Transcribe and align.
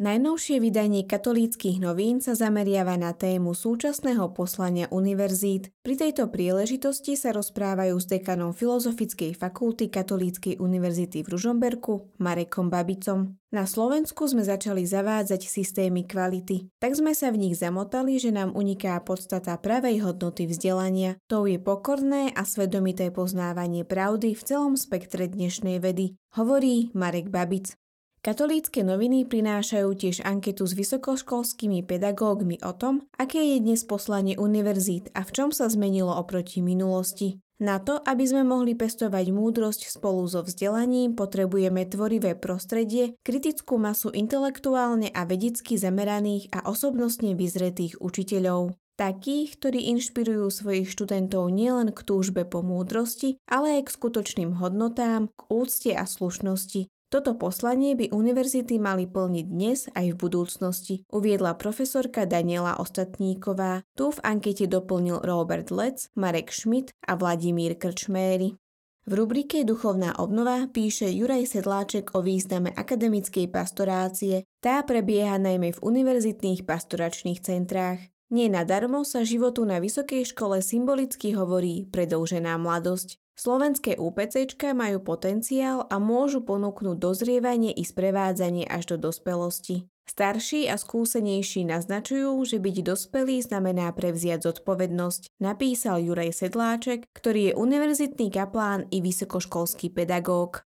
Najnovšie 0.00 0.56
vydanie 0.56 1.04
katolíckých 1.04 1.76
novín 1.76 2.24
sa 2.24 2.32
zameriava 2.32 2.96
na 2.96 3.12
tému 3.12 3.52
súčasného 3.52 4.32
poslania 4.32 4.88
univerzít. 4.88 5.68
Pri 5.84 6.00
tejto 6.00 6.32
príležitosti 6.32 7.12
sa 7.12 7.28
rozprávajú 7.36 8.00
s 8.00 8.08
dekanom 8.08 8.56
Filozofickej 8.56 9.36
fakulty 9.36 9.92
Katolíckej 9.92 10.56
univerzity 10.64 11.20
v 11.20 11.36
Ružomberku 11.36 12.08
Marekom 12.24 12.72
Babicom. 12.72 13.36
Na 13.52 13.68
Slovensku 13.68 14.24
sme 14.24 14.40
začali 14.40 14.88
zavádzať 14.88 15.44
systémy 15.44 16.08
kvality. 16.08 16.72
Tak 16.80 16.96
sme 16.96 17.12
sa 17.12 17.28
v 17.28 17.44
nich 17.44 17.60
zamotali, 17.60 18.16
že 18.16 18.32
nám 18.32 18.56
uniká 18.56 18.96
podstata 19.04 19.60
pravej 19.60 20.00
hodnoty 20.08 20.48
vzdelania. 20.48 21.20
To 21.28 21.44
je 21.44 21.60
pokorné 21.60 22.32
a 22.32 22.48
svedomité 22.48 23.12
poznávanie 23.12 23.84
pravdy 23.84 24.32
v 24.32 24.40
celom 24.40 24.72
spektre 24.80 25.28
dnešnej 25.28 25.84
vedy, 25.84 26.16
hovorí 26.32 26.88
Marek 26.96 27.28
Babic. 27.28 27.76
Katolícke 28.22 28.86
noviny 28.86 29.26
prinášajú 29.26 29.98
tiež 29.98 30.22
anketu 30.22 30.62
s 30.62 30.78
vysokoškolskými 30.78 31.82
pedagógmi 31.82 32.62
o 32.62 32.70
tom, 32.70 33.02
aké 33.18 33.42
je 33.42 33.58
dnes 33.58 33.82
poslanie 33.82 34.38
univerzít 34.38 35.10
a 35.10 35.26
v 35.26 35.30
čom 35.34 35.50
sa 35.50 35.66
zmenilo 35.66 36.14
oproti 36.14 36.62
minulosti. 36.62 37.42
Na 37.58 37.82
to, 37.82 37.98
aby 37.98 38.22
sme 38.22 38.46
mohli 38.46 38.78
pestovať 38.78 39.26
múdrosť 39.34 39.90
spolu 39.90 40.22
so 40.30 40.46
vzdelaním, 40.46 41.18
potrebujeme 41.18 41.82
tvorivé 41.82 42.38
prostredie, 42.38 43.18
kritickú 43.26 43.74
masu 43.82 44.14
intelektuálne 44.14 45.10
a 45.10 45.26
vedecky 45.26 45.74
zameraných 45.74 46.46
a 46.54 46.70
osobnostne 46.70 47.34
vyzretých 47.34 47.98
učiteľov. 47.98 48.78
Takých, 49.02 49.58
ktorí 49.58 49.90
inšpirujú 49.98 50.46
svojich 50.46 50.86
študentov 50.86 51.50
nielen 51.50 51.90
k 51.90 51.98
túžbe 52.06 52.46
po 52.46 52.62
múdrosti, 52.62 53.42
ale 53.50 53.82
aj 53.82 53.90
k 53.90 53.94
skutočným 53.98 54.62
hodnotám, 54.62 55.26
k 55.34 55.40
úcte 55.50 55.90
a 55.90 56.06
slušnosti, 56.06 56.86
toto 57.12 57.36
poslanie 57.36 57.92
by 57.92 58.08
univerzity 58.08 58.80
mali 58.80 59.04
plniť 59.04 59.46
dnes 59.52 59.84
aj 59.92 60.16
v 60.16 60.16
budúcnosti, 60.16 60.94
uviedla 61.12 61.60
profesorka 61.60 62.24
Daniela 62.24 62.80
Ostatníková. 62.80 63.84
Tu 63.92 64.08
v 64.08 64.18
ankete 64.24 64.64
doplnil 64.64 65.20
Robert 65.20 65.68
Lec, 65.68 66.08
Marek 66.16 66.48
Schmidt 66.48 66.96
a 67.04 67.20
Vladimír 67.20 67.76
Krčméry. 67.76 68.56
V 69.02 69.12
rubrike 69.18 69.66
Duchovná 69.66 70.16
obnova 70.16 70.70
píše 70.72 71.10
Juraj 71.10 71.52
Sedláček 71.52 72.16
o 72.16 72.22
význame 72.22 72.72
akademickej 72.72 73.50
pastorácie. 73.50 74.48
Tá 74.62 74.80
prebieha 74.86 75.36
najmä 75.36 75.74
v 75.74 75.82
univerzitných 75.82 76.64
pastoračných 76.64 77.42
centrách. 77.42 77.98
Nie 78.32 78.48
nadarmo 78.48 79.04
sa 79.04 79.26
životu 79.28 79.66
na 79.68 79.76
vysokej 79.76 80.32
škole 80.32 80.64
symbolicky 80.64 81.36
hovorí 81.36 81.84
predlžená 81.92 82.56
mladosť. 82.56 83.21
Slovenské 83.32 83.96
UPCčka 83.96 84.76
majú 84.76 85.00
potenciál 85.00 85.88
a 85.88 85.96
môžu 85.96 86.44
ponúknuť 86.44 86.96
dozrievanie 87.00 87.72
i 87.72 87.80
sprevádzanie 87.80 88.68
až 88.68 88.94
do 88.94 89.08
dospelosti. 89.08 89.88
Starší 90.02 90.68
a 90.68 90.76
skúsenejší 90.76 91.64
naznačujú, 91.64 92.36
že 92.44 92.60
byť 92.60 92.76
dospelý 92.84 93.40
znamená 93.40 93.88
prevziať 93.96 94.50
zodpovednosť, 94.50 95.40
napísal 95.40 96.04
Juraj 96.04 96.36
Sedláček, 96.36 97.08
ktorý 97.16 97.50
je 97.50 97.56
univerzitný 97.56 98.28
kaplán 98.28 98.90
i 98.92 99.00
vysokoškolský 99.00 99.94
pedagóg. 99.94 100.66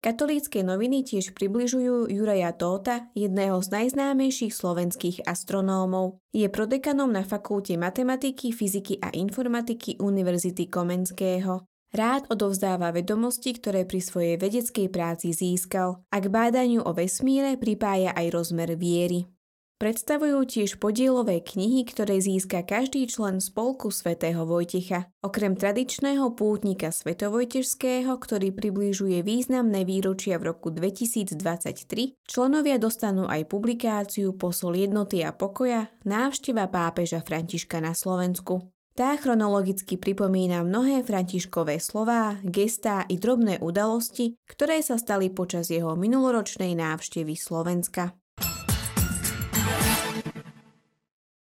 Katolícke 0.00 0.64
noviny 0.64 1.04
tiež 1.04 1.36
približujú 1.36 2.08
Juraja 2.08 2.56
Tóta, 2.56 3.12
jedného 3.12 3.60
z 3.60 3.68
najznámejších 3.68 4.48
slovenských 4.48 5.28
astronómov. 5.28 6.16
Je 6.32 6.48
prodekanom 6.48 7.12
na 7.12 7.20
fakulte 7.20 7.76
matematiky, 7.76 8.48
fyziky 8.48 8.96
a 9.04 9.12
informatiky 9.12 10.00
Univerzity 10.00 10.72
Komenského. 10.72 11.69
Rád 11.90 12.30
odovzdáva 12.30 12.94
vedomosti, 12.94 13.50
ktoré 13.50 13.82
pri 13.82 13.98
svojej 13.98 14.38
vedeckej 14.38 14.86
práci 14.94 15.34
získal 15.34 16.06
a 16.06 16.16
k 16.22 16.26
bádaniu 16.30 16.86
o 16.86 16.94
vesmíre 16.94 17.58
pripája 17.58 18.14
aj 18.14 18.26
rozmer 18.30 18.78
viery. 18.78 19.26
Predstavujú 19.80 20.44
tiež 20.44 20.76
podielové 20.76 21.40
knihy, 21.40 21.88
ktoré 21.88 22.20
získa 22.20 22.68
každý 22.68 23.08
člen 23.08 23.40
spolku 23.40 23.88
svätého 23.88 24.44
Vojtecha. 24.44 25.08
Okrem 25.24 25.56
tradičného 25.56 26.36
pútnika 26.36 26.92
svetovojtežského, 26.92 28.12
ktorý 28.12 28.52
približuje 28.52 29.24
významné 29.24 29.88
výročia 29.88 30.36
v 30.36 30.52
roku 30.52 30.68
2023, 30.68 32.20
členovia 32.28 32.76
dostanú 32.76 33.24
aj 33.24 33.48
publikáciu 33.48 34.36
Posol 34.36 34.84
jednoty 34.84 35.24
a 35.24 35.32
pokoja 35.32 35.88
návšteva 36.04 36.68
pápeža 36.68 37.24
Františka 37.24 37.80
na 37.80 37.96
Slovensku. 37.96 38.68
Tá 39.00 39.16
chronologicky 39.16 39.96
pripomína 39.96 40.60
mnohé 40.60 41.00
Františkové 41.00 41.80
slová, 41.80 42.36
gestá 42.44 43.08
i 43.08 43.16
drobné 43.16 43.56
udalosti, 43.64 44.36
ktoré 44.44 44.84
sa 44.84 45.00
stali 45.00 45.32
počas 45.32 45.72
jeho 45.72 45.96
minuloročnej 45.96 46.76
návštevy 46.76 47.32
Slovenska. 47.32 48.12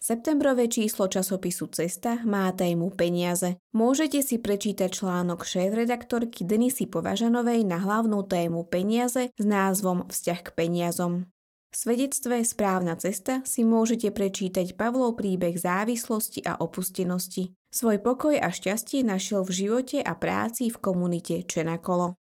Septembrové 0.00 0.72
číslo 0.72 1.04
časopisu 1.04 1.68
Cesta 1.68 2.24
má 2.24 2.48
tému 2.56 2.96
peniaze. 2.96 3.60
Môžete 3.76 4.24
si 4.24 4.40
prečítať 4.40 4.88
článok 4.88 5.44
šéf-redaktorky 5.44 6.48
Denisy 6.48 6.88
Považanovej 6.88 7.68
na 7.68 7.76
hlavnú 7.76 8.24
tému 8.24 8.64
peniaze 8.72 9.28
s 9.36 9.44
názvom 9.44 10.08
Vzťah 10.08 10.40
k 10.40 10.50
peniazom. 10.56 11.28
V 11.74 11.90
svedectve 11.90 12.46
Správna 12.46 12.94
cesta 12.94 13.42
si 13.42 13.66
môžete 13.66 14.14
prečítať 14.14 14.78
Pavlov 14.78 15.18
príbeh 15.18 15.58
závislosti 15.58 16.46
a 16.46 16.54
opustenosti. 16.62 17.50
Svoj 17.74 17.98
pokoj 17.98 18.38
a 18.38 18.54
šťastie 18.54 19.02
našiel 19.02 19.42
v 19.42 19.66
živote 19.66 19.98
a 19.98 20.14
práci 20.14 20.70
v 20.70 20.78
komunite 20.78 21.42
Čenakolo. 21.42 22.14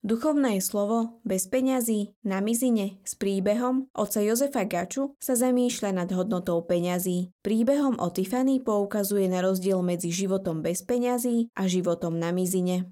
Duchovné 0.00 0.56
slovo 0.64 1.20
bez 1.20 1.52
peňazí 1.52 2.16
na 2.24 2.40
mizine 2.40 2.96
s 3.04 3.12
príbehom 3.12 3.92
oca 3.92 4.24
Jozefa 4.24 4.64
Gaču 4.64 5.12
sa 5.20 5.36
zamýšľa 5.36 6.00
nad 6.00 6.08
hodnotou 6.08 6.64
peňazí. 6.64 7.28
Príbehom 7.44 8.00
o 8.00 8.08
Tiffany 8.08 8.64
poukazuje 8.64 9.28
na 9.28 9.44
rozdiel 9.44 9.84
medzi 9.84 10.16
životom 10.16 10.64
bez 10.64 10.80
peňazí 10.80 11.52
a 11.52 11.68
životom 11.68 12.16
na 12.16 12.32
mizine 12.32 12.88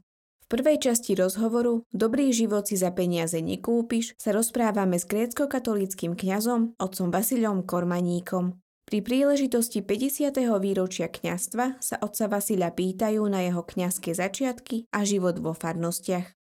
prvej 0.53 0.85
časti 0.85 1.17
rozhovoru 1.17 1.89
Dobrý 1.97 2.29
život 2.29 2.69
si 2.69 2.77
za 2.77 2.93
peniaze 2.93 3.41
nekúpiš 3.41 4.13
sa 4.21 4.37
rozprávame 4.37 5.01
s 5.01 5.09
grécko-katolíckým 5.09 6.13
kňazom 6.13 6.77
otcom 6.77 7.09
Vasilom 7.09 7.65
Kormaníkom. 7.65 8.61
Pri 8.85 9.01
príležitosti 9.01 9.81
50. 9.81 10.37
výročia 10.61 11.09
kňastva 11.09 11.81
sa 11.81 11.97
otca 12.05 12.29
Vasila 12.29 12.69
pýtajú 12.69 13.25
na 13.33 13.49
jeho 13.49 13.65
kňazské 13.65 14.13
začiatky 14.13 14.93
a 14.93 15.09
život 15.09 15.41
vo 15.41 15.57
farnostiach. 15.57 16.37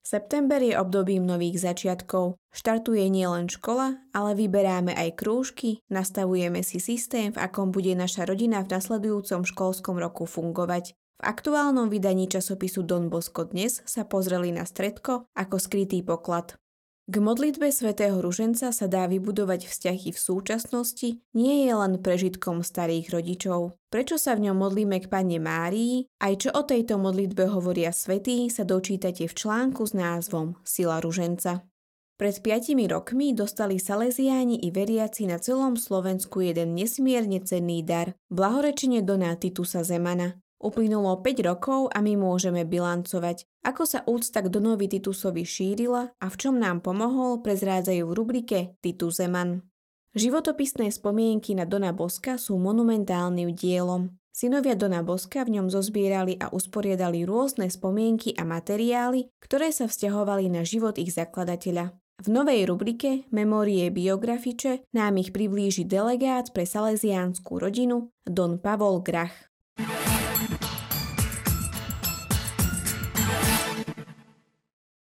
September 0.00 0.56
je 0.64 0.72
obdobím 0.72 1.28
nových 1.28 1.60
začiatkov. 1.60 2.40
Štartuje 2.48 3.04
nielen 3.12 3.52
škola, 3.52 4.00
ale 4.16 4.32
vyberáme 4.32 4.96
aj 4.96 5.20
krúžky, 5.20 5.84
nastavujeme 5.92 6.64
si 6.64 6.80
systém, 6.80 7.36
v 7.36 7.36
akom 7.36 7.68
bude 7.68 7.92
naša 7.92 8.24
rodina 8.24 8.64
v 8.64 8.72
nasledujúcom 8.72 9.44
školskom 9.44 10.00
roku 10.00 10.24
fungovať. 10.24 10.96
V 11.18 11.26
aktuálnom 11.26 11.90
vydaní 11.90 12.30
časopisu 12.30 12.86
Don 12.86 13.10
Bosco 13.10 13.42
dnes 13.42 13.82
sa 13.82 14.06
pozreli 14.06 14.54
na 14.54 14.62
stredko 14.62 15.26
ako 15.34 15.58
skrytý 15.58 16.06
poklad. 16.06 16.54
K 17.10 17.18
modlitbe 17.18 17.74
svätého 17.74 18.22
Ruženca 18.22 18.70
sa 18.70 18.86
dá 18.86 19.10
vybudovať 19.10 19.66
vzťahy 19.66 20.14
v 20.14 20.18
súčasnosti, 20.20 21.18
nie 21.34 21.66
je 21.66 21.72
len 21.74 21.98
prežitkom 21.98 22.62
starých 22.62 23.10
rodičov. 23.10 23.74
Prečo 23.90 24.14
sa 24.14 24.38
v 24.38 24.46
ňom 24.46 24.62
modlíme 24.62 25.02
k 25.02 25.10
Pane 25.10 25.42
Márii, 25.42 26.06
aj 26.22 26.34
čo 26.38 26.50
o 26.54 26.62
tejto 26.62 27.02
modlitbe 27.02 27.50
hovoria 27.50 27.90
svetí, 27.90 28.46
sa 28.46 28.62
dočítate 28.62 29.26
v 29.26 29.34
článku 29.34 29.90
s 29.90 29.98
názvom 29.98 30.54
Sila 30.62 31.02
Ruženca. 31.02 31.66
Pred 32.14 32.46
piatimi 32.46 32.86
rokmi 32.86 33.34
dostali 33.34 33.82
Salesiáni 33.82 34.62
i 34.62 34.70
veriaci 34.70 35.26
na 35.26 35.42
celom 35.42 35.74
Slovensku 35.74 36.46
jeden 36.46 36.78
nesmierne 36.78 37.42
cenný 37.42 37.82
dar, 37.82 38.14
blahorečenie 38.30 39.02
Dona 39.02 39.34
Titusa 39.34 39.82
Zemana. 39.82 40.38
Uplynulo 40.58 41.22
5 41.22 41.46
rokov 41.46 41.86
a 41.94 42.02
my 42.02 42.18
môžeme 42.18 42.66
bilancovať, 42.66 43.46
ako 43.62 43.82
sa 43.86 44.02
úcta 44.10 44.42
k 44.42 44.50
Donovi 44.50 44.90
Titusovi 44.90 45.46
šírila 45.46 46.10
a 46.18 46.26
v 46.26 46.34
čom 46.34 46.58
nám 46.58 46.82
pomohol, 46.82 47.46
prezrádzajú 47.46 48.02
v 48.02 48.16
rubrike 48.18 48.58
Titus 48.82 49.22
Zeman. 49.22 49.62
Životopisné 50.18 50.90
spomienky 50.90 51.54
na 51.54 51.62
Dona 51.62 51.94
Boska 51.94 52.42
sú 52.42 52.58
monumentálnym 52.58 53.54
dielom. 53.54 54.18
Synovia 54.34 54.74
Dona 54.74 55.06
Boska 55.06 55.46
v 55.46 55.62
ňom 55.62 55.70
zozbierali 55.70 56.34
a 56.42 56.50
usporiadali 56.50 57.22
rôzne 57.22 57.70
spomienky 57.70 58.34
a 58.34 58.42
materiály, 58.42 59.30
ktoré 59.38 59.70
sa 59.70 59.86
vzťahovali 59.86 60.50
na 60.50 60.66
život 60.66 60.98
ich 60.98 61.14
zakladateľa. 61.14 61.94
V 62.18 62.34
novej 62.34 62.66
rubrike 62.66 63.30
Memórie 63.30 63.94
biografiče 63.94 64.82
nám 64.90 65.22
ich 65.22 65.30
priblíži 65.30 65.86
delegát 65.86 66.50
pre 66.50 66.66
salesiánsku 66.66 67.62
rodinu 67.62 68.10
Don 68.26 68.58
Pavol 68.58 69.06
Grach. 69.06 69.54